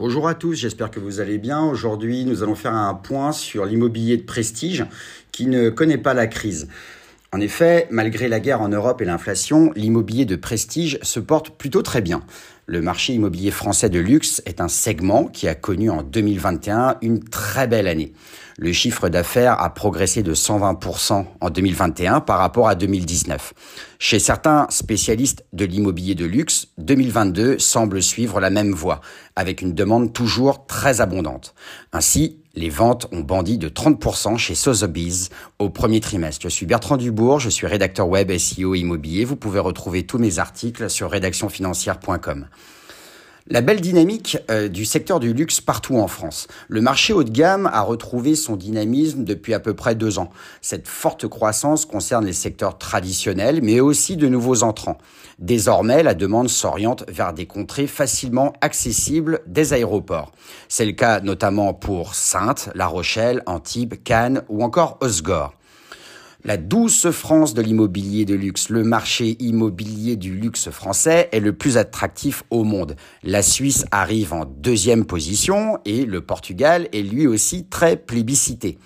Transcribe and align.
Bonjour 0.00 0.28
à 0.28 0.34
tous, 0.34 0.54
j'espère 0.54 0.90
que 0.90 0.98
vous 0.98 1.20
allez 1.20 1.36
bien. 1.36 1.62
Aujourd'hui, 1.62 2.24
nous 2.24 2.42
allons 2.42 2.54
faire 2.54 2.72
un 2.72 2.94
point 2.94 3.32
sur 3.32 3.66
l'immobilier 3.66 4.16
de 4.16 4.22
prestige 4.22 4.86
qui 5.30 5.44
ne 5.44 5.68
connaît 5.68 5.98
pas 5.98 6.14
la 6.14 6.26
crise. 6.26 6.68
En 7.32 7.38
effet, 7.38 7.86
malgré 7.90 8.28
la 8.28 8.40
guerre 8.40 8.60
en 8.60 8.68
Europe 8.68 9.00
et 9.00 9.04
l'inflation, 9.04 9.70
l'immobilier 9.76 10.24
de 10.24 10.34
prestige 10.34 10.98
se 11.02 11.20
porte 11.20 11.50
plutôt 11.50 11.80
très 11.82 12.00
bien. 12.00 12.22
Le 12.66 12.82
marché 12.82 13.12
immobilier 13.12 13.52
français 13.52 13.88
de 13.88 14.00
luxe 14.00 14.42
est 14.46 14.60
un 14.60 14.66
segment 14.66 15.26
qui 15.26 15.46
a 15.46 15.54
connu 15.54 15.90
en 15.90 16.02
2021 16.02 16.96
une 17.02 17.22
très 17.22 17.68
belle 17.68 17.86
année. 17.86 18.14
Le 18.58 18.72
chiffre 18.72 19.08
d'affaires 19.08 19.60
a 19.62 19.72
progressé 19.72 20.24
de 20.24 20.34
120% 20.34 21.24
en 21.40 21.50
2021 21.50 22.20
par 22.20 22.38
rapport 22.38 22.68
à 22.68 22.74
2019. 22.74 23.54
Chez 24.00 24.18
certains 24.18 24.66
spécialistes 24.70 25.44
de 25.52 25.64
l'immobilier 25.64 26.16
de 26.16 26.24
luxe, 26.24 26.68
2022 26.78 27.60
semble 27.60 28.02
suivre 28.02 28.40
la 28.40 28.50
même 28.50 28.72
voie, 28.72 29.00
avec 29.36 29.62
une 29.62 29.72
demande 29.72 30.12
toujours 30.12 30.66
très 30.66 31.00
abondante. 31.00 31.54
Ainsi, 31.92 32.39
les 32.54 32.68
ventes 32.68 33.06
ont 33.12 33.20
bondi 33.20 33.58
de 33.58 33.68
30% 33.68 34.36
chez 34.36 34.54
Sotheby's 34.54 35.30
au 35.58 35.70
premier 35.70 36.00
trimestre. 36.00 36.42
Je 36.42 36.48
suis 36.48 36.66
Bertrand 36.66 36.96
Dubourg, 36.96 37.38
je 37.38 37.48
suis 37.48 37.66
rédacteur 37.66 38.08
web 38.08 38.36
SEO 38.36 38.74
immobilier. 38.74 39.24
Vous 39.24 39.36
pouvez 39.36 39.60
retrouver 39.60 40.04
tous 40.04 40.18
mes 40.18 40.38
articles 40.38 40.90
sur 40.90 41.10
rédactionfinancière.com. 41.10 42.46
La 43.52 43.62
belle 43.62 43.80
dynamique 43.80 44.38
euh, 44.48 44.68
du 44.68 44.84
secteur 44.84 45.18
du 45.18 45.32
luxe 45.32 45.60
partout 45.60 45.96
en 45.96 46.06
France. 46.06 46.46
Le 46.68 46.80
marché 46.80 47.12
haut 47.12 47.24
de 47.24 47.32
gamme 47.32 47.68
a 47.72 47.80
retrouvé 47.80 48.36
son 48.36 48.54
dynamisme 48.54 49.24
depuis 49.24 49.54
à 49.54 49.58
peu 49.58 49.74
près 49.74 49.96
deux 49.96 50.20
ans. 50.20 50.30
Cette 50.62 50.86
forte 50.86 51.26
croissance 51.26 51.84
concerne 51.84 52.24
les 52.24 52.32
secteurs 52.32 52.78
traditionnels, 52.78 53.58
mais 53.60 53.80
aussi 53.80 54.16
de 54.16 54.28
nouveaux 54.28 54.62
entrants. 54.62 54.98
Désormais, 55.40 56.04
la 56.04 56.14
demande 56.14 56.48
s'oriente 56.48 57.02
vers 57.08 57.32
des 57.32 57.46
contrées 57.46 57.88
facilement 57.88 58.52
accessibles 58.60 59.40
des 59.48 59.72
aéroports. 59.72 60.30
C'est 60.68 60.86
le 60.86 60.92
cas 60.92 61.18
notamment 61.18 61.74
pour 61.74 62.14
Sainte, 62.14 62.70
La 62.76 62.86
Rochelle, 62.86 63.42
Antibes, 63.46 63.94
Cannes 64.04 64.44
ou 64.48 64.62
encore 64.62 64.96
Osgore 65.00 65.54
la 66.44 66.56
douce 66.56 67.10
France 67.10 67.54
de 67.54 67.62
l'immobilier 67.62 68.24
de 68.24 68.34
luxe. 68.34 68.70
Le 68.70 68.82
marché 68.82 69.36
immobilier 69.40 70.16
du 70.16 70.34
luxe 70.34 70.70
français 70.70 71.28
est 71.32 71.40
le 71.40 71.52
plus 71.52 71.76
attractif 71.76 72.42
au 72.50 72.64
monde. 72.64 72.96
La 73.22 73.42
Suisse 73.42 73.84
arrive 73.90 74.32
en 74.32 74.44
deuxième 74.44 75.04
position 75.04 75.78
et 75.84 76.04
le 76.04 76.20
Portugal 76.20 76.88
est 76.92 77.02
lui 77.02 77.26
aussi 77.26 77.66
très 77.66 77.96
plébiscité. 77.96 78.78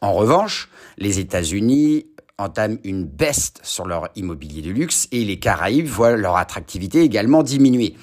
En 0.00 0.12
revanche, 0.12 0.68
les 0.98 1.18
États-Unis 1.18 2.06
entament 2.38 2.78
une 2.84 3.04
baisse 3.04 3.54
sur 3.62 3.86
leur 3.86 4.08
immobilier 4.16 4.60
de 4.60 4.70
luxe 4.70 5.08
et 5.12 5.24
les 5.24 5.38
Caraïbes 5.38 5.86
voient 5.86 6.16
leur 6.16 6.36
attractivité 6.36 7.00
également 7.00 7.42
diminuer. 7.42 7.94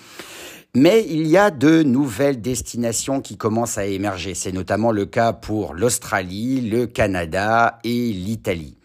Mais 0.75 1.05
il 1.07 1.27
y 1.27 1.37
a 1.37 1.51
de 1.51 1.83
nouvelles 1.83 2.41
destinations 2.41 3.21
qui 3.21 3.37
commencent 3.37 3.77
à 3.77 3.85
émerger. 3.85 4.33
C'est 4.33 4.51
notamment 4.51 4.91
le 4.91 5.05
cas 5.05 5.31
pour 5.31 5.75
l'Australie, 5.75 6.61
le 6.61 6.87
Canada 6.87 7.79
et 7.83 8.11
l'Italie. 8.11 8.75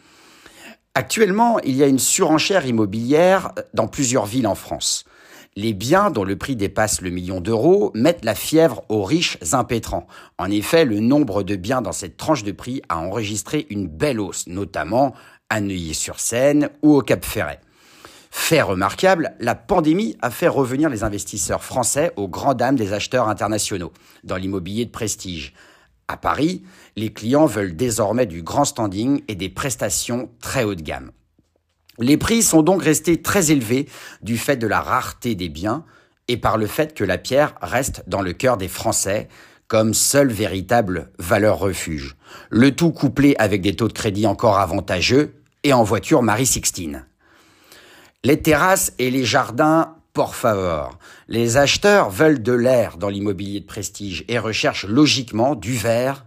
Actuellement, 0.98 1.60
il 1.60 1.76
y 1.76 1.84
a 1.84 1.86
une 1.86 2.00
surenchère 2.00 2.66
immobilière 2.66 3.52
dans 3.72 3.86
plusieurs 3.86 4.26
villes 4.26 4.48
en 4.48 4.56
France. 4.56 5.04
Les 5.54 5.72
biens 5.72 6.10
dont 6.10 6.24
le 6.24 6.34
prix 6.34 6.56
dépasse 6.56 7.02
le 7.02 7.10
million 7.10 7.40
d'euros 7.40 7.92
mettent 7.94 8.24
la 8.24 8.34
fièvre 8.34 8.82
aux 8.88 9.04
riches 9.04 9.38
impétrants. 9.52 10.08
En 10.38 10.50
effet, 10.50 10.84
le 10.84 10.98
nombre 10.98 11.44
de 11.44 11.54
biens 11.54 11.82
dans 11.82 11.92
cette 11.92 12.16
tranche 12.16 12.42
de 12.42 12.50
prix 12.50 12.82
a 12.88 12.98
enregistré 12.98 13.68
une 13.70 13.86
belle 13.86 14.18
hausse, 14.18 14.48
notamment 14.48 15.14
à 15.50 15.60
Neuilly-sur-Seine 15.60 16.68
ou 16.82 16.96
au 16.96 17.02
Cap 17.02 17.24
Ferret. 17.24 17.60
Fait 18.32 18.62
remarquable, 18.62 19.36
la 19.38 19.54
pandémie 19.54 20.16
a 20.20 20.30
fait 20.30 20.48
revenir 20.48 20.90
les 20.90 21.04
investisseurs 21.04 21.62
français 21.62 22.10
aux 22.16 22.26
grandes 22.26 22.56
dames 22.56 22.74
des 22.74 22.92
acheteurs 22.92 23.28
internationaux 23.28 23.92
dans 24.24 24.36
l'immobilier 24.36 24.84
de 24.84 24.90
prestige. 24.90 25.54
À 26.08 26.16
Paris, 26.16 26.62
les 26.96 27.12
clients 27.12 27.44
veulent 27.44 27.76
désormais 27.76 28.24
du 28.24 28.42
grand 28.42 28.64
standing 28.64 29.22
et 29.28 29.34
des 29.34 29.50
prestations 29.50 30.30
très 30.40 30.64
haut 30.64 30.74
de 30.74 30.80
gamme. 30.80 31.12
Les 31.98 32.16
prix 32.16 32.42
sont 32.42 32.62
donc 32.62 32.82
restés 32.82 33.20
très 33.20 33.50
élevés 33.50 33.86
du 34.22 34.38
fait 34.38 34.56
de 34.56 34.66
la 34.66 34.80
rareté 34.80 35.34
des 35.34 35.50
biens 35.50 35.84
et 36.26 36.38
par 36.38 36.56
le 36.56 36.66
fait 36.66 36.94
que 36.94 37.04
la 37.04 37.18
pierre 37.18 37.54
reste 37.60 38.04
dans 38.06 38.22
le 38.22 38.32
cœur 38.32 38.56
des 38.56 38.68
Français 38.68 39.28
comme 39.66 39.92
seule 39.92 40.32
véritable 40.32 41.10
valeur 41.18 41.58
refuge. 41.58 42.16
Le 42.48 42.74
tout 42.74 42.90
couplé 42.90 43.36
avec 43.38 43.60
des 43.60 43.76
taux 43.76 43.88
de 43.88 43.92
crédit 43.92 44.26
encore 44.26 44.58
avantageux 44.58 45.34
et 45.62 45.74
en 45.74 45.82
voiture 45.82 46.22
Marie-Sixtine. 46.22 47.04
Les 48.24 48.40
terrasses 48.40 48.94
et 48.98 49.10
les 49.10 49.24
jardins 49.24 49.97
por 50.18 50.34
favor. 50.34 50.98
Les 51.28 51.58
acheteurs 51.58 52.10
veulent 52.10 52.42
de 52.42 52.50
l'air 52.52 52.96
dans 52.96 53.08
l'immobilier 53.08 53.60
de 53.60 53.66
prestige 53.66 54.24
et 54.26 54.40
recherchent 54.40 54.84
logiquement 54.84 55.54
du 55.54 55.74
verre 55.74 56.26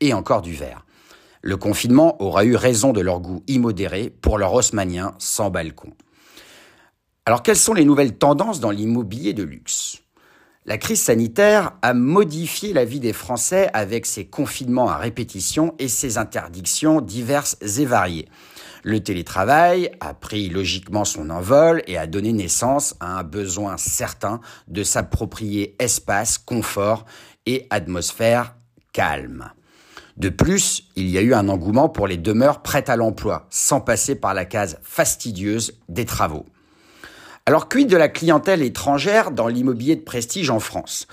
et 0.00 0.12
encore 0.12 0.42
du 0.42 0.54
verre. 0.54 0.84
Le 1.42 1.56
confinement 1.56 2.20
aura 2.20 2.44
eu 2.44 2.56
raison 2.56 2.92
de 2.92 3.00
leur 3.00 3.20
goût 3.20 3.44
immodéré 3.46 4.10
pour 4.10 4.38
leur 4.38 4.54
haussmanien 4.54 5.14
sans 5.18 5.50
balcon. 5.50 5.92
Alors 7.26 7.44
quelles 7.44 7.54
sont 7.54 7.74
les 7.74 7.84
nouvelles 7.84 8.18
tendances 8.18 8.58
dans 8.58 8.72
l'immobilier 8.72 9.34
de 9.34 9.44
luxe? 9.44 9.98
La 10.66 10.76
crise 10.76 11.02
sanitaire 11.02 11.74
a 11.80 11.94
modifié 11.94 12.72
la 12.72 12.84
vie 12.84 12.98
des 12.98 13.12
Français 13.12 13.70
avec 13.72 14.04
ses 14.04 14.26
confinements 14.26 14.88
à 14.88 14.96
répétition 14.96 15.76
et 15.78 15.86
ses 15.86 16.18
interdictions 16.18 17.00
diverses 17.00 17.56
et 17.78 17.84
variées. 17.84 18.28
Le 18.82 19.00
télétravail 19.00 19.90
a 20.00 20.14
pris 20.14 20.48
logiquement 20.48 21.04
son 21.04 21.30
envol 21.30 21.82
et 21.86 21.98
a 21.98 22.06
donné 22.06 22.32
naissance 22.32 22.94
à 23.00 23.18
un 23.18 23.22
besoin 23.22 23.76
certain 23.76 24.40
de 24.68 24.82
s'approprier 24.82 25.76
espace, 25.78 26.38
confort 26.38 27.04
et 27.46 27.66
atmosphère 27.70 28.54
calme. 28.92 29.50
De 30.16 30.28
plus, 30.28 30.88
il 30.96 31.08
y 31.08 31.18
a 31.18 31.22
eu 31.22 31.34
un 31.34 31.48
engouement 31.48 31.88
pour 31.88 32.08
les 32.08 32.16
demeures 32.16 32.62
prêtes 32.62 32.88
à 32.88 32.96
l'emploi, 32.96 33.46
sans 33.50 33.80
passer 33.80 34.16
par 34.16 34.34
la 34.34 34.44
case 34.44 34.78
fastidieuse 34.82 35.78
des 35.88 36.04
travaux. 36.04 36.46
Alors 37.46 37.68
quid 37.68 37.88
de 37.88 37.96
la 37.96 38.08
clientèle 38.08 38.62
étrangère 38.62 39.30
dans 39.30 39.48
l'immobilier 39.48 39.96
de 39.96 40.02
prestige 40.02 40.50
en 40.50 40.60
France? 40.60 41.06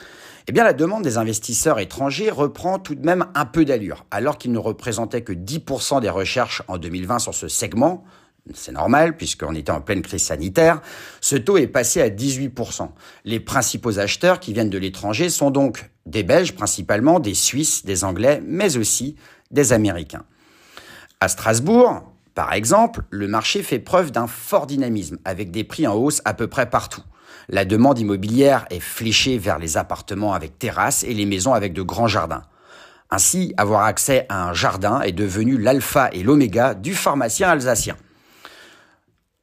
Eh 0.47 0.51
bien, 0.51 0.63
la 0.63 0.73
demande 0.73 1.03
des 1.03 1.17
investisseurs 1.17 1.79
étrangers 1.79 2.29
reprend 2.29 2.77
tout 2.77 2.93
de 2.93 3.03
même 3.03 3.25
un 3.33 3.45
peu 3.45 3.65
d'allure, 3.65 4.05
alors 4.11 4.37
qu'il 4.37 4.51
ne 4.51 4.59
représentait 4.59 5.21
que 5.21 5.33
10% 5.33 6.01
des 6.01 6.09
recherches 6.09 6.61
en 6.67 6.77
2020 6.77 7.19
sur 7.19 7.33
ce 7.33 7.47
segment. 7.47 8.03
C'est 8.53 8.71
normal, 8.71 9.17
puisqu'on 9.17 9.55
était 9.55 9.71
en 9.71 9.81
pleine 9.81 10.03
crise 10.03 10.23
sanitaire. 10.23 10.81
Ce 11.19 11.35
taux 11.35 11.57
est 11.57 11.65
passé 11.65 11.99
à 11.99 12.09
18%. 12.09 12.89
Les 13.23 13.39
principaux 13.39 13.97
acheteurs 13.97 14.39
qui 14.39 14.53
viennent 14.53 14.69
de 14.69 14.77
l'étranger 14.77 15.29
sont 15.29 15.49
donc 15.49 15.89
des 16.05 16.21
Belges 16.21 16.53
principalement, 16.53 17.19
des 17.19 17.33
Suisses, 17.33 17.83
des 17.83 18.03
Anglais, 18.03 18.43
mais 18.45 18.77
aussi 18.77 19.15
des 19.49 19.73
Américains. 19.73 20.25
À 21.19 21.27
Strasbourg, 21.27 22.03
par 22.35 22.53
exemple, 22.53 23.01
le 23.09 23.27
marché 23.27 23.63
fait 23.63 23.79
preuve 23.79 24.11
d'un 24.11 24.27
fort 24.27 24.67
dynamisme, 24.67 25.17
avec 25.25 25.49
des 25.49 25.63
prix 25.63 25.87
en 25.87 25.95
hausse 25.95 26.21
à 26.23 26.35
peu 26.35 26.47
près 26.47 26.69
partout. 26.69 27.01
La 27.49 27.65
demande 27.65 27.99
immobilière 27.99 28.65
est 28.69 28.79
fléchée 28.79 29.37
vers 29.37 29.59
les 29.59 29.77
appartements 29.77 30.33
avec 30.33 30.57
terrasse 30.57 31.03
et 31.03 31.13
les 31.13 31.25
maisons 31.25 31.53
avec 31.53 31.73
de 31.73 31.81
grands 31.81 32.07
jardins. 32.07 32.43
Ainsi, 33.11 33.53
avoir 33.57 33.83
accès 33.83 34.25
à 34.29 34.47
un 34.47 34.53
jardin 34.53 35.01
est 35.01 35.11
devenu 35.11 35.57
l'alpha 35.57 36.09
et 36.11 36.23
l'oméga 36.23 36.73
du 36.73 36.95
pharmacien 36.95 37.49
alsacien. 37.49 37.95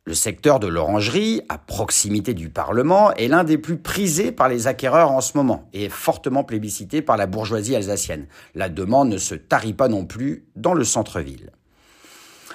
Le 0.04 0.14
secteur 0.14 0.58
de 0.58 0.66
l'orangerie, 0.66 1.42
à 1.48 1.58
proximité 1.58 2.34
du 2.34 2.50
Parlement, 2.50 3.12
est 3.12 3.28
l'un 3.28 3.44
des 3.44 3.56
plus 3.56 3.76
prisés 3.76 4.32
par 4.32 4.48
les 4.48 4.66
acquéreurs 4.66 5.12
en 5.12 5.20
ce 5.20 5.36
moment 5.36 5.68
et 5.72 5.84
est 5.84 5.88
fortement 5.88 6.42
plébiscité 6.42 7.02
par 7.02 7.16
la 7.16 7.26
bourgeoisie 7.26 7.76
alsacienne. 7.76 8.26
La 8.56 8.68
demande 8.68 9.10
ne 9.10 9.18
se 9.18 9.36
tarit 9.36 9.74
pas 9.74 9.86
non 9.86 10.04
plus 10.04 10.44
dans 10.56 10.74
le 10.74 10.82
centre-ville. 10.82 11.52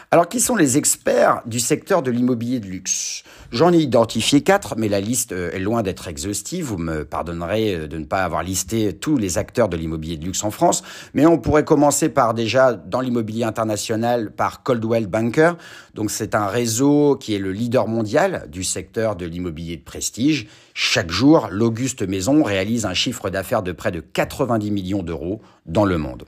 Alors, 0.09 0.29
qui 0.29 0.40
sont 0.40 0.56
les 0.56 0.78
experts 0.78 1.41
du 1.45 1.59
secteur 1.59 2.01
de 2.01 2.12
l'immobilier 2.12 2.62
de 2.62 2.66
luxe? 2.66 3.23
J'en 3.51 3.73
ai 3.73 3.79
identifié 3.79 4.40
quatre, 4.40 4.75
mais 4.78 4.88
la 4.88 5.01
liste 5.01 5.34
euh, 5.34 5.52
est 5.52 5.59
loin 5.59 5.84
d'être 5.84 6.08
exhaustive. 6.08 6.64
Vous 6.64 6.78
me 6.78 7.03
pardonnerez 7.03 7.76
euh, 7.76 7.87
de 7.87 7.97
ne 7.97 8.05
pas 8.05 8.23
avoir 8.23 8.41
listé 8.41 8.93
tous 8.93 9.17
les 9.17 9.37
acteurs 9.37 9.67
de 9.67 9.76
l'immobilier 9.76 10.16
de 10.16 10.23
luxe 10.23 10.46
en 10.46 10.52
France, 10.52 10.81
mais 11.14 11.26
on 11.26 11.37
pourrait 11.37 11.66
commencer 11.66 12.08
par 12.08 12.34
déjà 12.34 12.72
dans 12.72 13.02
l'immobilier 13.02 13.43
international 13.43 14.31
par 14.31 14.64
Coldwell 14.64 15.08
Banker. 15.08 15.58
Donc, 15.93 16.09
c'est 16.09 16.35
un 16.35 16.47
réseau 16.47 17.17
qui 17.17 17.35
est 17.35 17.40
le 17.40 17.52
leader 17.52 17.90
mondial 17.90 18.47
du 18.49 18.64
secteur 18.64 19.17
de 19.17 19.26
l'immobilier 19.26 19.76
de 19.76 19.84
prestige. 19.84 20.47
Chaque 20.73 21.11
jour, 21.11 21.49
l'Auguste 21.52 22.08
Maison 22.08 22.43
réalise 22.43 22.85
un 22.85 22.93
chiffre 22.93 23.29
d'affaires 23.29 23.61
de 23.61 23.73
près 23.73 23.91
de 23.91 23.99
90 23.99 24.72
millions 24.72 25.03
d'euros 25.03 25.41
dans 25.66 25.84
le 25.84 25.97
monde. 25.97 26.23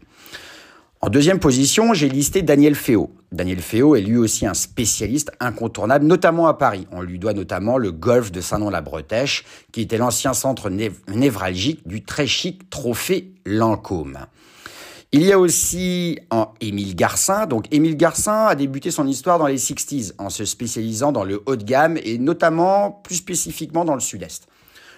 En 1.01 1.07
deuxième 1.07 1.39
position, 1.39 1.93
j'ai 1.93 2.09
listé 2.09 2.41
Daniel 2.41 2.75
Féo. 2.75 3.11
Daniel 3.31 3.61
Féo 3.61 3.95
est 3.95 4.01
lui 4.01 4.17
aussi 4.17 4.45
un 4.45 4.53
spécialiste 4.53 5.31
incontournable, 5.39 6.05
notamment 6.05 6.47
à 6.47 6.55
Paris. 6.55 6.87
On 6.91 7.01
lui 7.01 7.19
doit 7.19 7.31
notamment 7.31 7.77
le 7.77 7.93
golf 7.93 8.33
de 8.33 8.41
Saint-Nom-la-Bretèche, 8.41 9.45
qui 9.71 9.79
était 9.79 9.97
l'ancien 9.97 10.33
centre 10.33 10.69
névralgique 10.69 11.87
du 11.87 12.03
très 12.03 12.27
chic 12.27 12.69
trophée 12.69 13.31
Lancôme. 13.45 14.17
Il 15.13 15.23
y 15.23 15.31
a 15.31 15.39
aussi 15.39 16.19
en 16.31 16.53
Émile 16.59 16.97
Garcin. 16.97 17.45
Donc 17.45 17.73
Émile 17.73 17.95
Garcin 17.95 18.47
a 18.47 18.55
débuté 18.55 18.91
son 18.91 19.07
histoire 19.07 19.39
dans 19.39 19.47
les 19.47 19.57
60s 19.57 20.15
en 20.17 20.29
se 20.29 20.43
spécialisant 20.43 21.13
dans 21.13 21.23
le 21.23 21.41
haut 21.45 21.55
de 21.55 21.63
gamme 21.63 21.97
et 22.03 22.17
notamment 22.17 22.91
plus 22.91 23.15
spécifiquement 23.15 23.85
dans 23.85 23.95
le 23.95 24.01
sud-est. 24.01 24.49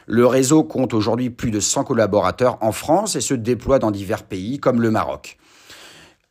Le 0.07 0.25
réseau 0.25 0.63
compte 0.63 0.95
aujourd'hui 0.95 1.29
plus 1.29 1.51
de 1.51 1.59
100 1.59 1.83
collaborateurs 1.83 2.57
en 2.61 2.71
France 2.71 3.15
et 3.15 3.21
se 3.21 3.35
déploie 3.35 3.77
dans 3.77 3.91
divers 3.91 4.23
pays 4.23 4.59
comme 4.59 4.81
le 4.81 4.89
Maroc. 4.89 5.37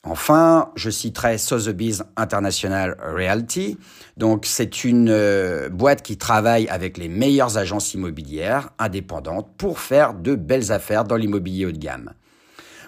Enfin, 0.02 0.70
je 0.76 0.88
citerai 0.88 1.37
Sotheby's 1.37 2.02
International 2.17 2.97
Realty. 3.00 3.76
Donc, 4.17 4.47
c'est 4.47 4.85
une 4.85 5.11
euh, 5.11 5.69
boîte 5.69 6.00
qui 6.00 6.17
travaille 6.17 6.67
avec 6.69 6.97
les 6.97 7.08
meilleures 7.08 7.58
agences 7.58 7.93
immobilières 7.93 8.70
indépendantes 8.79 9.49
pour 9.58 9.79
faire 9.79 10.14
de 10.14 10.35
belles 10.35 10.73
affaires 10.73 11.05
dans 11.05 11.17
l'immobilier 11.17 11.67
haut 11.67 11.73
de 11.73 11.79
gamme. 11.79 12.14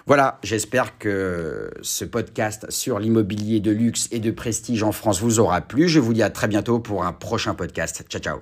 Voilà, 0.07 0.39
j'espère 0.43 0.97
que 0.97 1.71
ce 1.81 2.03
podcast 2.03 2.65
sur 2.69 2.99
l'immobilier 2.99 3.59
de 3.59 3.71
luxe 3.71 4.09
et 4.11 4.19
de 4.19 4.31
prestige 4.31 4.83
en 4.83 4.91
France 4.91 5.21
vous 5.21 5.39
aura 5.39 5.61
plu. 5.61 5.87
Je 5.87 5.99
vous 5.99 6.13
dis 6.13 6.23
à 6.23 6.29
très 6.29 6.47
bientôt 6.47 6.79
pour 6.79 7.05
un 7.05 7.13
prochain 7.13 7.53
podcast. 7.53 8.03
Ciao, 8.09 8.21
ciao. 8.21 8.39